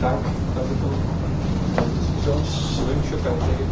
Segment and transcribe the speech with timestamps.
[0.00, 0.24] Dank
[0.56, 0.96] dafür für
[1.76, 3.68] Diskussionswünsche, Beiträge.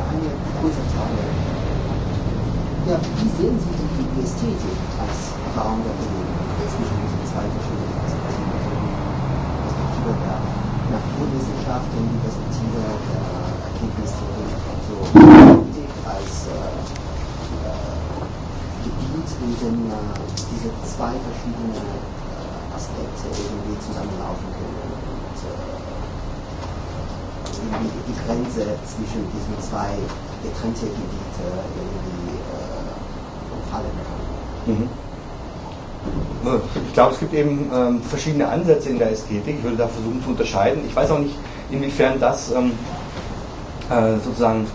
[0.00, 1.20] Eine kurze Frage.
[2.88, 6.32] Ja, wie sehen Sie die, die Ästhetik als Raum der Bewegung
[6.64, 8.56] zwischen diesen zwei verschiedenen Perspektiven?
[8.56, 10.40] Die Perspektive der
[10.96, 13.20] Naturwissenschaft und die Perspektive der
[13.68, 14.48] Erkenntnistheorie.
[14.64, 16.72] Also Ästhetik als äh,
[17.68, 17.92] äh,
[19.42, 19.48] Äh,
[20.54, 24.86] diese zwei verschiedenen äh, Aspekte irgendwie zusammenlaufen können.
[24.86, 25.82] Und, äh,
[27.72, 29.98] irgendwie die Grenze zwischen diesen zwei
[30.42, 31.42] getrennten Gebieten
[31.74, 32.94] irgendwie äh,
[33.70, 34.74] fallen kann.
[34.74, 34.88] Mhm.
[36.86, 39.56] Ich glaube, es gibt eben ähm, verschiedene Ansätze in der Ästhetik.
[39.58, 40.82] Ich würde da versuchen zu unterscheiden.
[40.86, 41.36] Ich weiß auch nicht,
[41.70, 42.72] inwiefern das ähm,
[43.90, 44.66] äh, sozusagen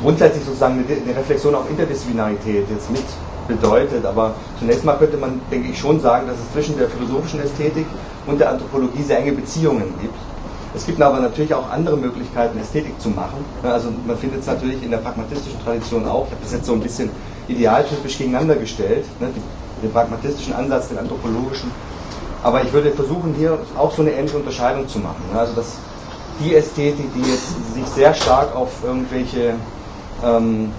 [0.00, 3.04] grundsätzlich sozusagen eine, Reflexion auf Interdisziplinarität jetzt mit
[3.48, 4.04] bedeutet.
[4.04, 7.86] Aber zunächst mal könnte man, denke ich, schon sagen, dass es zwischen der philosophischen Ästhetik
[8.26, 10.14] und der Anthropologie sehr enge Beziehungen gibt.
[10.74, 13.44] Es gibt aber natürlich auch andere Möglichkeiten, Ästhetik zu machen.
[13.62, 16.26] Also man findet es natürlich in der pragmatistischen Tradition auch.
[16.26, 17.10] Ich habe das jetzt so ein bisschen
[17.48, 19.28] idealtypisch gegeneinander gestellt, ne?
[19.82, 21.70] den pragmatistischen Ansatz, den anthropologischen.
[22.42, 25.22] Aber ich würde versuchen, hier auch so eine ähnliche Unterscheidung zu machen.
[25.34, 25.76] Also dass
[26.40, 29.54] die Ästhetik, die jetzt sich sehr stark auf irgendwelche,
[30.24, 30.72] ähm,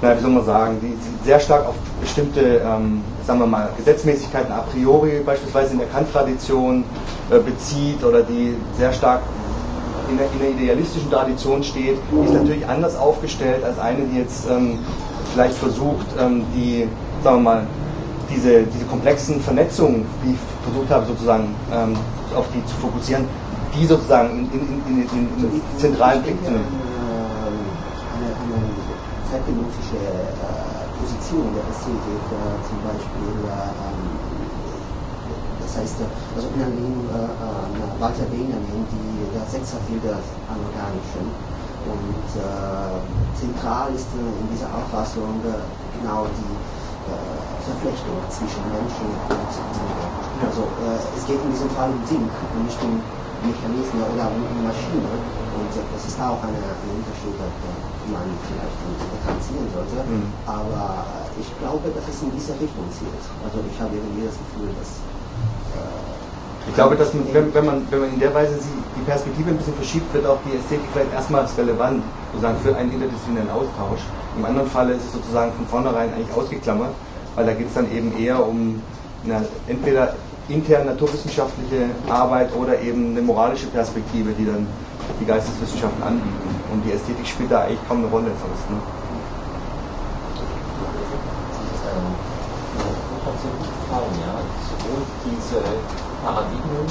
[0.00, 4.52] na, wie soll man sagen, die sehr stark auf bestimmte, ähm, sagen wir mal, Gesetzmäßigkeiten
[4.52, 6.84] a priori, beispielsweise in der Kant-Tradition,
[7.30, 9.20] äh, bezieht oder die sehr stark
[10.10, 14.18] in der, in der, idealistischen Tradition steht, die ist natürlich anders aufgestellt als eine, die
[14.18, 14.78] jetzt ähm,
[15.32, 16.88] vielleicht versucht, ähm, die,
[17.22, 17.66] sagen wir mal,
[18.28, 21.96] diese, diese komplexen Vernetzungen, die ich versucht habe, sozusagen ähm,
[22.34, 23.24] auf die zu fokussieren,
[23.74, 26.66] die sozusagen in, in, in, in zentralen Blick zu nehmen.
[28.12, 28.58] Eine, eine
[29.30, 33.72] zeitgenössische äh, Position der Ästhetik, äh, zum Beispiel, äh,
[35.64, 35.96] das heißt,
[36.36, 41.52] also Benjamin, äh, Walter Benjamin, die, der Sechserfil des Anorganischen.
[41.82, 42.30] Und
[43.34, 45.42] zentral ist in dieser Auffassung
[45.98, 46.54] genau die
[47.66, 50.06] Verflechtung zwischen Menschen und Dinge.
[50.46, 50.62] Also
[51.18, 53.02] es geht in diesem Fall um Ding und nicht um
[53.42, 54.30] Mechanismen oder
[54.62, 55.10] Maschine.
[55.52, 59.98] Und das ist auch eine, ein Unterschied, den man vielleicht differenzieren sollte.
[60.06, 60.30] Mhm.
[60.46, 61.04] Aber
[61.36, 63.24] ich glaube, dass es in diese Richtung zielt.
[63.44, 65.02] Also ich habe irgendwie das Gefühl, dass
[66.68, 69.56] ich glaube, dass man, wenn, wenn, man, wenn man in der Weise die Perspektive ein
[69.56, 74.00] bisschen verschiebt, wird auch die Ästhetik vielleicht erstmals relevant, sozusagen für einen interdisziplinären Austausch.
[74.36, 76.94] Im anderen Fall ist es sozusagen von vornherein eigentlich ausgeklammert,
[77.34, 78.80] weil da geht es dann eben eher um
[79.24, 80.14] eine, entweder
[80.48, 84.66] intern naturwissenschaftliche Arbeit oder eben eine moralische Perspektive, die dann
[85.20, 86.50] die Geisteswissenschaften anbieten.
[86.72, 88.70] Und die Ästhetik spielt da eigentlich kaum eine Rolle sonst.
[88.70, 88.76] Ne?
[95.24, 95.62] diese
[96.24, 96.86] Paradigmen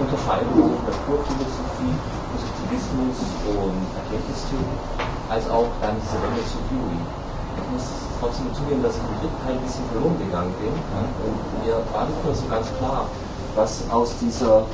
[0.00, 1.96] unterscheiden zwischen Naturphilosophie,
[2.32, 3.18] Positivismus
[3.48, 4.80] und Erkenntnistheorie,
[5.28, 6.18] als auch dann diese
[6.52, 7.23] zur Theorie.
[7.56, 7.86] Ich muss
[8.20, 10.74] trotzdem zugeben, dass ich im dritten Teil ein bisschen verloren gegangen bin.
[10.74, 13.06] Und mir war nicht mehr so ganz klar,
[13.54, 14.66] was aus dieser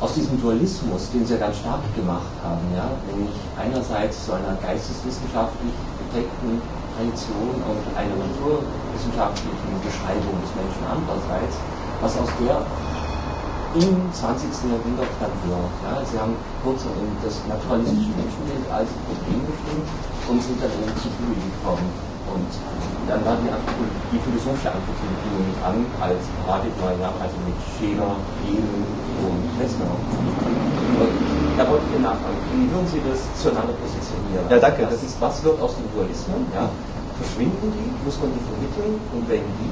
[0.00, 4.58] aus diesem Dualismus, den Sie ja ganz stark gemacht haben, ja, nämlich einerseits so einer
[4.60, 6.60] geisteswissenschaftlich geprägten
[6.92, 11.56] Tradition und einer naturwissenschaftlichen Beschreibung des Menschen andererseits,
[12.02, 12.60] was aus der
[13.74, 14.70] im 20.
[14.70, 15.74] Jahrhundert dann wird.
[15.82, 16.86] Ja, Sie haben kurz
[17.22, 19.82] das naturalistische Menschenbild als Problem beschrieben
[20.30, 21.88] und sind dann eben zu Dewey gekommen.
[22.24, 22.50] Und
[23.06, 28.80] dann war die, die philosophische Anthropologie mit an als Paradigma, ja, also mit Scheler, Hegel
[29.20, 29.92] und Messner.
[31.54, 34.46] Da wollte ich nachfragen, wie würden Sie das zueinander positionieren?
[34.50, 34.86] Ja, danke.
[34.88, 36.46] Das ist, was wird aus den Dualismen?
[36.54, 36.70] Ja?
[37.20, 37.90] Verschwinden die?
[38.02, 38.98] Muss man die vermitteln?
[39.14, 39.70] Und wenn wie?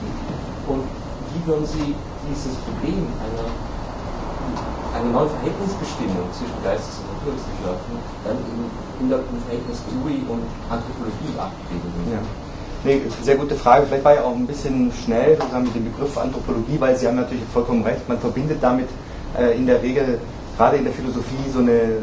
[0.70, 0.86] Und
[1.34, 1.94] wie würden Sie
[2.28, 3.48] dieses Problem einer,
[4.94, 7.92] einer neuen Verhältnisbestimmung zwischen Geistes- und Naturwissenschaften
[8.24, 8.60] dann in,
[9.00, 11.92] in der, Verhältnis Dewey und Anthropologie abbilden.
[12.12, 12.20] Ja.
[12.84, 13.86] Nee, sehr gute Frage.
[13.86, 17.16] Vielleicht war ich auch ein bisschen schnell sozusagen mit dem Begriff Anthropologie, weil Sie haben
[17.16, 18.08] natürlich vollkommen recht.
[18.08, 18.88] Man verbindet damit
[19.38, 20.18] äh, in der Regel
[20.56, 21.98] gerade in der Philosophie so eine äh,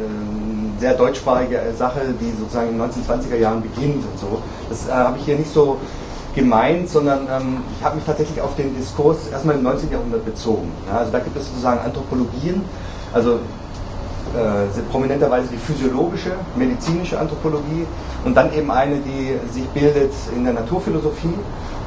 [0.79, 4.41] sehr deutschsprachige Sache, die sozusagen in den 1920er Jahren beginnt und so.
[4.69, 5.77] Das äh, habe ich hier nicht so
[6.35, 9.91] gemeint, sondern ähm, ich habe mich tatsächlich auf den Diskurs erstmal im 19.
[9.91, 10.71] Jahrhundert bezogen.
[10.87, 12.61] Ja, also da gibt es sozusagen Anthropologien,
[13.13, 13.39] also
[14.35, 17.85] äh, prominenterweise die physiologische, medizinische Anthropologie
[18.25, 21.33] und dann eben eine, die sich bildet in der Naturphilosophie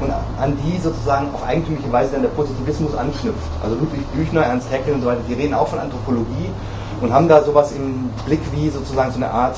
[0.01, 3.39] und an die sozusagen auf eigentümliche Weise dann der Positivismus anknüpft.
[3.63, 6.51] Also Ludwig Büchner, Ernst Haeckel und so weiter, die reden auch von Anthropologie
[7.01, 9.57] und haben da sowas im Blick wie sozusagen so eine Art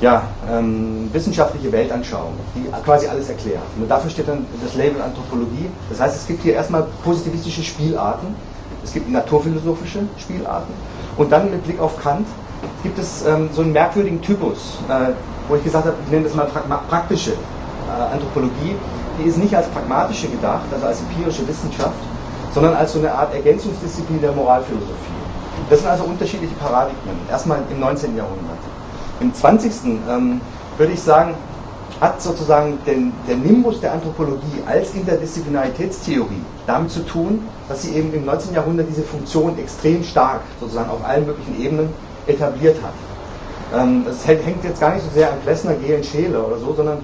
[0.00, 3.62] ja, ähm, wissenschaftliche Weltanschauung, die quasi alles erklärt.
[3.80, 5.68] Und dafür steht dann das Label Anthropologie.
[5.90, 8.34] Das heißt, es gibt hier erstmal positivistische Spielarten,
[8.84, 10.72] es gibt naturphilosophische Spielarten
[11.16, 12.26] und dann mit Blick auf Kant
[12.82, 15.12] gibt es ähm, so einen merkwürdigen Typus, äh,
[15.48, 16.46] wo ich gesagt habe, ich nenne das mal
[16.88, 18.76] praktische äh, Anthropologie.
[19.18, 21.98] Die ist nicht als pragmatische gedacht, also als empirische Wissenschaft,
[22.54, 25.18] sondern als so eine Art Ergänzungsdisziplin der Moralphilosophie.
[25.68, 28.16] Das sind also unterschiedliche Paradigmen, erstmal im 19.
[28.16, 28.58] Jahrhundert.
[29.20, 29.72] Im 20.
[30.08, 30.40] Ähm,
[30.76, 31.34] würde ich sagen,
[32.00, 38.12] hat sozusagen den, der Nimbus der Anthropologie als Interdisziplinaritätstheorie damit zu tun, dass sie eben
[38.14, 38.54] im 19.
[38.54, 41.88] Jahrhundert diese Funktion extrem stark sozusagen auf allen möglichen Ebenen
[42.26, 43.80] etabliert hat.
[43.80, 46.98] Ähm, das hängt jetzt gar nicht so sehr an Plessner, Gehlen, Scheele oder so, sondern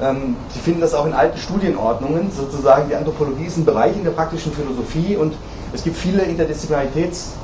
[0.00, 4.04] ähm, Sie finden das auch in alten Studienordnungen, sozusagen die Anthropologie ist ein Bereich in
[4.04, 5.34] der praktischen Philosophie und
[5.74, 6.22] es gibt viele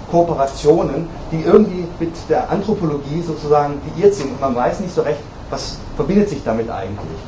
[0.06, 5.20] Interdisziplinaritätskooperationen, die irgendwie mit der Anthropologie sozusagen liiert sind und man weiß nicht so recht,
[5.50, 7.18] was verbindet sich damit eigentlich.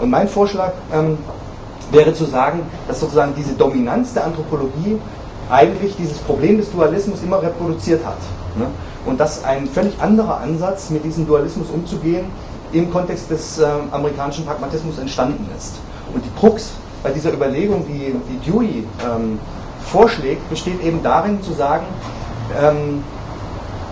[0.00, 1.18] Und mein Vorschlag ähm,
[1.90, 4.98] wäre zu sagen, dass sozusagen diese Dominanz der Anthropologie
[5.50, 8.18] eigentlich dieses Problem des Dualismus immer reproduziert hat.
[8.56, 8.66] Ne?
[9.06, 12.26] Und dass ein völlig anderer Ansatz, mit diesem Dualismus umzugehen,
[12.72, 15.76] im Kontext des äh, amerikanischen Pragmatismus entstanden ist.
[16.14, 16.72] Und die Krux
[17.02, 19.38] bei dieser Überlegung, die, die Dewey ähm,
[19.90, 21.84] vorschlägt, besteht eben darin zu sagen,
[22.60, 23.02] ähm,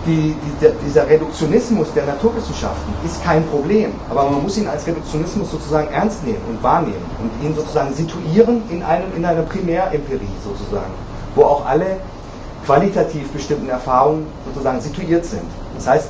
[0.05, 5.51] die, die, dieser Reduktionismus der Naturwissenschaften ist kein Problem, aber man muss ihn als Reduktionismus
[5.51, 10.93] sozusagen ernst nehmen und wahrnehmen und ihn sozusagen situieren in, einem, in einer Primärimperie sozusagen,
[11.35, 11.97] wo auch alle
[12.65, 15.43] qualitativ bestimmten Erfahrungen sozusagen situiert sind.
[15.75, 16.09] Das heißt,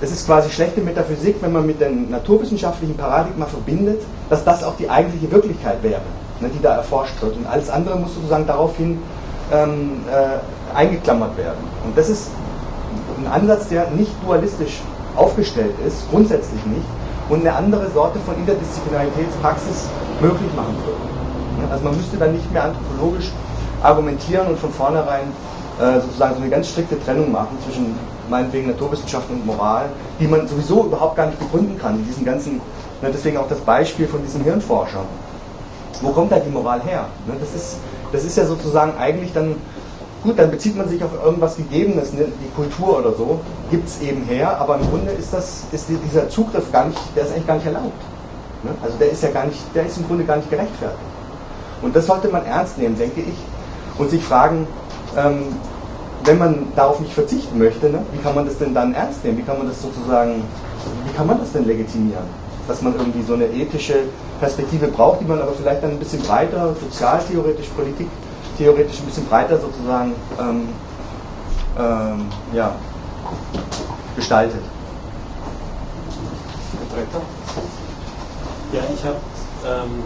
[0.00, 4.00] es ist quasi schlechte Metaphysik, wenn man mit dem naturwissenschaftlichen Paradigma verbindet,
[4.30, 6.02] dass das auch die eigentliche Wirklichkeit wäre,
[6.40, 7.36] ne, die da erforscht wird.
[7.36, 9.02] Und alles andere muss sozusagen daraufhin
[9.52, 10.38] ähm, äh,
[10.74, 11.58] eingeklammert werden.
[11.84, 12.30] Und das ist
[13.18, 14.80] ein Ansatz, der nicht dualistisch
[15.16, 16.86] aufgestellt ist, grundsätzlich nicht,
[17.28, 19.88] und eine andere Sorte von Interdisziplinaritätspraxis
[20.20, 21.70] möglich machen würde.
[21.70, 23.30] Also man müsste dann nicht mehr anthropologisch
[23.82, 25.32] argumentieren und von vornherein
[25.80, 27.94] äh, sozusagen so eine ganz strikte Trennung machen zwischen
[28.28, 29.86] meinetwegen Naturwissenschaften und Moral,
[30.20, 31.96] die man sowieso überhaupt gar nicht begründen kann.
[31.96, 32.60] In diesen ganzen,
[33.02, 35.00] ne, deswegen auch das Beispiel von diesem Hirnforscher.
[36.00, 37.06] Wo kommt da die Moral her?
[37.26, 37.76] Ne, das, ist,
[38.12, 39.56] das ist ja sozusagen eigentlich dann,
[40.22, 44.00] gut, dann bezieht man sich auf irgendwas Gegebenes, ne, die Kultur oder so, gibt es
[44.00, 47.46] eben her, aber im Grunde ist, das, ist dieser Zugriff gar nicht, der ist eigentlich
[47.46, 48.02] gar nicht erlaubt.
[48.62, 48.70] Ne?
[48.82, 50.98] Also der ist ja gar nicht, der ist im Grunde gar nicht gerechtfertigt.
[51.82, 53.36] Und das sollte man ernst nehmen, denke ich,
[53.98, 54.66] und sich fragen,
[55.16, 55.42] ähm,
[56.24, 59.38] wenn man darauf nicht verzichten möchte, ne, wie kann man das denn dann ernst nehmen?
[59.38, 60.42] Wie kann man das sozusagen,
[61.06, 62.24] wie kann man das denn legitimieren?
[62.66, 63.94] Dass man irgendwie so eine ethische
[64.40, 67.68] Perspektive braucht, die man aber vielleicht dann ein bisschen breiter, sozialtheoretisch,
[68.58, 70.68] politiktheoretisch ein bisschen breiter sozusagen ähm,
[71.78, 72.74] ähm, ja,
[74.16, 74.62] gestaltet.
[78.72, 79.16] Ja, ich habe
[79.64, 80.02] ähm,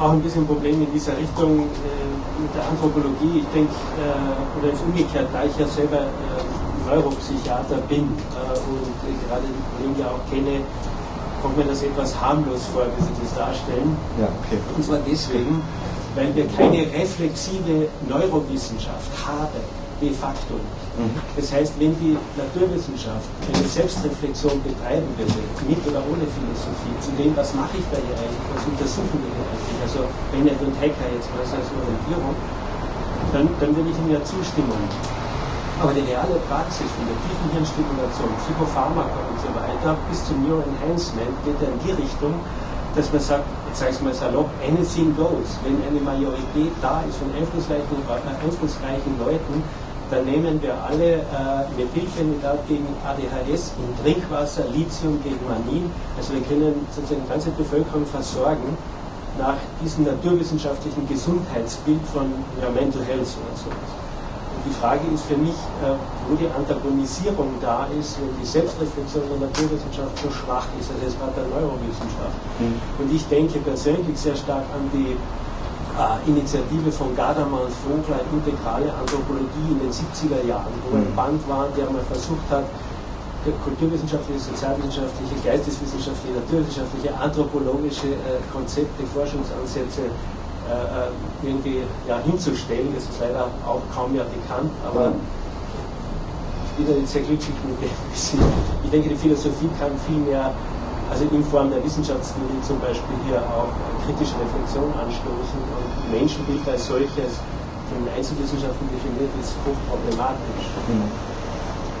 [0.00, 3.40] auch ein bisschen Problem in dieser Richtung äh, mit der Anthropologie.
[3.40, 9.28] Ich denke, äh, oder ist umgekehrt, da ich ja selber äh, Neuropsychiater bin äh, und
[9.28, 10.64] gerade die Kollegen ja auch kenne,
[11.42, 13.96] kommt mir das etwas harmlos vor, wie Sie das darstellen.
[14.18, 14.58] Ja, okay.
[14.74, 15.62] Und zwar deswegen,
[16.14, 19.62] weil wir keine reflexive Neurowissenschaft haben,
[20.00, 20.58] de facto.
[20.98, 21.14] Mhm.
[21.36, 27.32] Das heißt, wenn die Naturwissenschaft eine Selbstreflexion betreiben würde, mit oder ohne Philosophie, zu dem,
[27.38, 30.00] was mache ich da hier eigentlich, was untersuchen wir hier eigentlich, also
[30.34, 32.34] Bennett und Hecker jetzt mal als Orientierung,
[33.32, 34.82] dann, dann würde ich ihm ja zustimmen.
[35.80, 41.34] Aber die reale Praxis von der tiefen Hirnstimulation, Psychopharmaka und so weiter bis zum Neuroenhancement
[41.46, 42.34] geht ja in die Richtung,
[42.94, 45.56] dass man sagt, jetzt sage ich es mal salopp, anything goes.
[45.64, 47.96] Wenn eine Majorität da ist von einflussreichen,
[48.44, 49.62] einflussreichen Leuten,
[50.10, 55.90] dann nehmen wir alle äh, Methylphenidat gegen ADHS in Trinkwasser, Lithium gegen Manin.
[56.18, 58.76] Also wir können sozusagen die ganze Bevölkerung versorgen
[59.38, 62.28] nach diesem naturwissenschaftlichen Gesundheitsbild von
[62.60, 63.90] ja, Mental Health oder sowas.
[64.62, 69.50] Die Frage ist für mich, äh, wo die Antagonisierung da ist, wenn die Selbstreflexion der
[69.50, 72.38] Naturwissenschaft so schwach ist, also jetzt gerade der Neurowissenschaft.
[72.62, 72.78] Mhm.
[73.02, 75.18] Und ich denke persönlich sehr stark an die
[75.98, 81.16] äh, Initiative von Gadamer und Vogler, integrale Anthropologie in den 70er Jahren, wo ein mhm.
[81.18, 82.64] Band war, der mal versucht hat,
[83.42, 90.06] kulturwissenschaftliche, sozialwissenschaftliche, geisteswissenschaftliche, naturwissenschaftliche, anthropologische äh, Konzepte, Forschungsansätze
[90.68, 92.92] äh, äh, irgendwie ja, hinzustellen.
[92.94, 95.12] Das ist leider auch kaum mehr bekannt, aber
[96.64, 97.90] ich bin da jetzt sehr glücklich mit dem.
[98.84, 100.52] Ich denke, die Philosophie kann viel mehr
[101.12, 103.68] also in Form der Wissenschaftstheorie zum Beispiel hier auch
[104.00, 107.36] kritische Reflexion anstoßen und Menschenbild als solches
[107.92, 110.64] von den Einzelwissenschaften definiert ist hochproblematisch.
[110.88, 111.12] Mhm.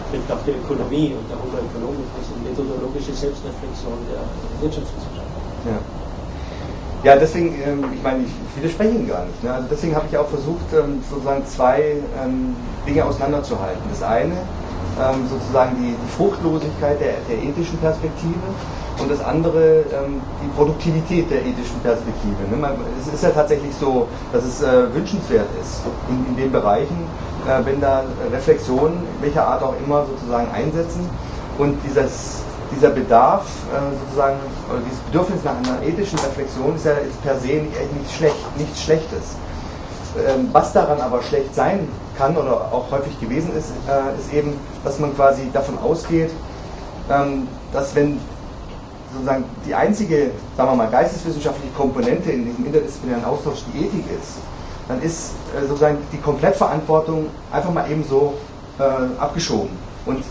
[0.08, 4.24] betrifft auch die Ökonomie und der Homoökonomik, also methodologische Selbstreflexion der
[4.60, 5.32] Wirtschaftswissenschaft.
[5.68, 6.01] Ja.
[7.02, 9.42] Ja, deswegen, ähm, ich meine, ich widerspreche Ihnen gar nicht.
[9.42, 9.52] Ne?
[9.52, 12.54] Also deswegen habe ich auch versucht, ähm, sozusagen zwei ähm,
[12.86, 13.82] Dinge auseinanderzuhalten.
[13.90, 14.36] Das eine,
[15.26, 18.44] sozusagen die, Fruchtlosigkeit der, der, ethischen Perspektive
[19.00, 19.84] und das andere,
[20.44, 22.36] die Produktivität der ethischen Perspektive.
[22.50, 22.76] Ne?
[23.00, 25.80] Es ist ja tatsächlich so, dass es äh, wünschenswert ist,
[26.10, 27.08] in, in den Bereichen,
[27.48, 31.08] äh, wenn da Reflexionen, welcher Art auch immer, sozusagen einsetzen
[31.56, 32.42] und dieses
[32.74, 34.38] dieser Bedarf, äh, sozusagen,
[34.70, 38.58] oder dieses Bedürfnis nach einer ethischen Reflexion ist ja ist per se nicht, nichts, schlecht,
[38.58, 39.36] nichts Schlechtes.
[40.16, 41.88] Ähm, was daran aber schlecht sein
[42.18, 46.30] kann oder auch häufig gewesen ist, äh, ist eben, dass man quasi davon ausgeht,
[47.10, 48.18] ähm, dass wenn
[49.12, 54.38] sozusagen die einzige, sagen wir mal, geisteswissenschaftliche Komponente in diesem interdisziplinären Austausch die Ethik ist,
[54.88, 58.34] dann ist äh, sozusagen die Komplettverantwortung einfach mal eben so
[59.18, 59.68] abgeschoben.
[60.06, 60.24] Und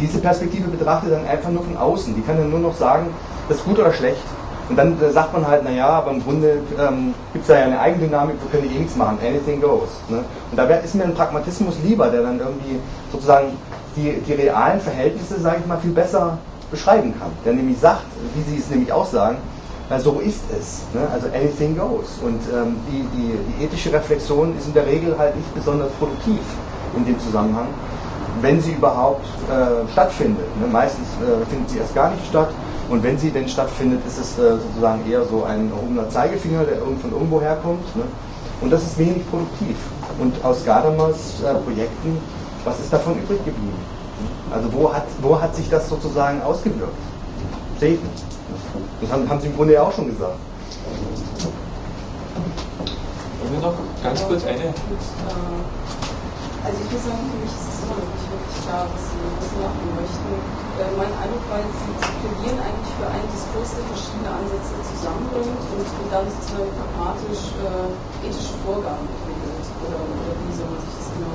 [0.00, 2.14] diese Perspektive betrachtet dann einfach nur von außen.
[2.14, 3.06] Die kann dann nur noch sagen,
[3.48, 4.22] das ist gut oder schlecht.
[4.68, 7.80] Und dann sagt man halt, naja, aber im Grunde ähm, gibt es da ja eine
[7.80, 9.88] Eigendynamik, wir können eh nichts machen, anything goes.
[10.08, 10.18] Ne?
[10.50, 12.78] Und da ist mir ein Pragmatismus lieber, der dann irgendwie
[13.10, 13.48] sozusagen
[13.96, 16.38] die, die realen Verhältnisse, sage ich mal, viel besser
[16.70, 17.32] beschreiben kann.
[17.44, 18.04] Der nämlich sagt,
[18.34, 19.38] wie Sie es nämlich auch sagen,
[19.88, 20.82] na, so ist es.
[20.94, 21.00] Ne?
[21.12, 22.20] Also anything goes.
[22.24, 26.38] Und ähm, die, die, die ethische Reflexion ist in der Regel halt nicht besonders produktiv
[26.96, 27.66] in dem Zusammenhang
[28.42, 30.46] wenn sie überhaupt äh, stattfindet.
[30.60, 30.66] Ne?
[30.66, 32.50] Meistens äh, findet sie erst gar nicht statt.
[32.88, 36.78] Und wenn sie denn stattfindet, ist es äh, sozusagen eher so ein erhobener Zeigefinger, der
[36.78, 37.96] von irgendwo herkommt.
[37.96, 38.02] Ne?
[38.60, 39.76] Und das ist wenig produktiv.
[40.18, 42.18] Und aus Gadamers äh, Projekten,
[42.64, 43.78] was ist davon übrig geblieben?
[44.52, 46.92] Also wo hat, wo hat sich das sozusagen ausgewirkt?
[47.78, 48.08] Selten.
[49.00, 50.36] Das haben, haben Sie im Grunde ja auch schon gesagt.
[53.40, 54.58] Wollen wir noch ganz kurz eine?
[54.58, 54.72] Äh,
[56.62, 58.29] also ich muss sagen, für mich ist es immer noch nicht
[58.64, 60.30] klar, was sie, machen möchten.
[60.80, 65.84] Äh, mein Eindruck war sie plädieren eigentlich für einen Diskurs, der verschiedene Ansätze zusammenbringt und,
[65.84, 69.66] und dann sozusagen pragmatisch äh, ethische Vorgaben entwickelt.
[69.84, 71.34] Oder, oder wie soll man sich das genau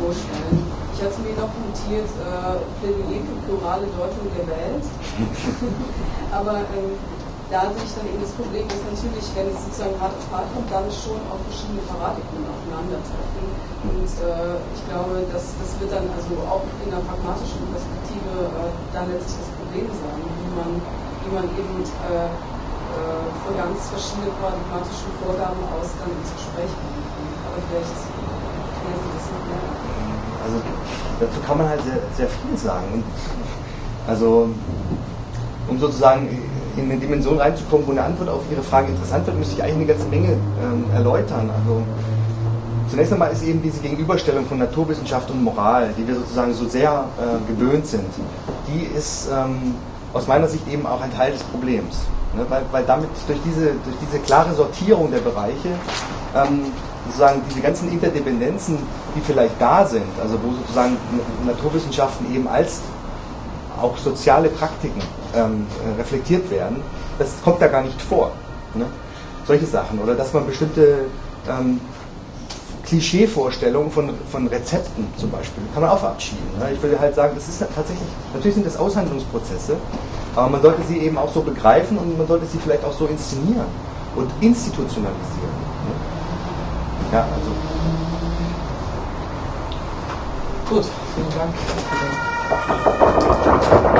[0.00, 0.58] vorstellen?
[0.96, 4.84] Ich hatte mir noch notiert, äh, Plädoyer für plurale Deutung der Welt.
[6.38, 6.96] Aber ähm,
[7.50, 10.46] da sehe ich dann eben das Problem, dass natürlich, wenn es sozusagen hart auf hart
[10.54, 13.44] kommt, dann schon auch verschiedene Paradigmen aufeinandertreffen.
[13.80, 18.76] Und äh, ich glaube, dass, das wird dann also auch in einer pragmatischen Perspektive äh,
[18.92, 20.70] dann letztlich das Problem sein, wie man,
[21.24, 27.00] wie man eben äh, äh von ganz verschiedenen paradigmatischen Vorgaben aus dann ins Gespräch kommen.
[27.48, 29.64] Aber vielleicht klären Sie das noch mehr.
[30.44, 30.56] Also
[31.16, 33.00] dazu kann man halt sehr, sehr viel sagen.
[34.04, 34.52] Also
[35.68, 36.28] um sozusagen
[36.76, 39.76] in eine Dimension reinzukommen, wo eine Antwort auf Ihre Frage interessant wird, müsste ich eigentlich
[39.76, 41.48] eine ganze Menge ähm, erläutern.
[41.48, 41.82] Also
[42.90, 47.04] zunächst einmal ist eben diese Gegenüberstellung von Naturwissenschaft und Moral, die wir sozusagen so sehr
[47.18, 48.06] äh, gewöhnt sind,
[48.68, 49.74] die ist ähm,
[50.12, 51.98] aus meiner Sicht eben auch ein Teil des Problems.
[52.34, 52.44] Ne?
[52.48, 55.68] Weil, weil damit durch diese, durch diese klare Sortierung der Bereiche
[56.34, 56.66] ähm,
[57.06, 58.78] sozusagen diese ganzen Interdependenzen,
[59.16, 60.96] die vielleicht da sind, also wo sozusagen
[61.46, 62.80] Naturwissenschaften eben als
[63.80, 65.00] auch soziale Praktiken
[65.34, 65.66] ähm,
[65.96, 66.82] äh, reflektiert werden,
[67.18, 68.32] das kommt da gar nicht vor.
[68.74, 68.86] Ne?
[69.46, 69.98] Solche Sachen.
[70.00, 71.06] Oder dass man bestimmte
[71.48, 71.80] ähm,
[72.90, 76.42] Klischeevorstellungen von, von Rezepten zum Beispiel, kann man auch verabschieden.
[76.58, 76.72] Ne?
[76.72, 79.76] Ich würde halt sagen, das ist tatsächlich, natürlich sind das Aushandlungsprozesse,
[80.34, 83.06] aber man sollte sie eben auch so begreifen und man sollte sie vielleicht auch so
[83.06, 83.66] inszenieren
[84.16, 85.54] und institutionalisieren.
[85.86, 85.94] Ne?
[87.12, 87.52] Ja, also.
[90.68, 93.09] Gut, vielen Dank.